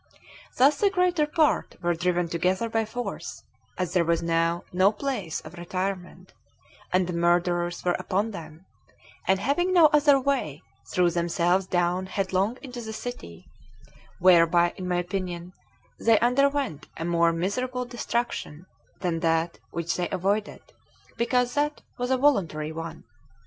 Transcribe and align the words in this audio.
Thus 0.57 0.77
the 0.79 0.89
greater 0.89 1.27
part 1.27 1.75
were 1.79 1.93
driven 1.93 2.27
together 2.27 2.69
by 2.69 2.85
force, 2.85 3.43
as 3.77 3.93
there 3.93 4.03
was 4.03 4.23
now 4.23 4.63
no 4.73 4.91
place 4.91 5.41
of 5.41 5.53
retirement, 5.59 6.33
and 6.91 7.05
the 7.05 7.13
murderers 7.13 7.85
were 7.85 7.91
upon 7.99 8.31
them; 8.31 8.65
and, 9.27 9.39
having 9.39 9.71
no 9.71 9.91
other 9.93 10.19
way, 10.19 10.63
threw 10.87 11.11
themselves 11.11 11.67
down 11.67 12.07
headlong 12.07 12.57
into 12.63 12.81
the 12.81 12.93
city; 12.93 13.47
whereby, 14.17 14.73
in 14.75 14.87
my 14.87 14.95
opinion, 14.97 15.53
they 15.99 16.17
underwent 16.19 16.87
a 16.97 17.05
more 17.05 17.31
miserable 17.31 17.85
destruction 17.85 18.65
than 19.01 19.19
that 19.19 19.59
which 19.69 19.97
they 19.97 20.09
avoided, 20.09 20.63
because 21.15 21.53
that 21.53 21.83
was 21.99 22.09
a 22.09 22.17
voluntary 22.17 22.71
one. 22.71 23.03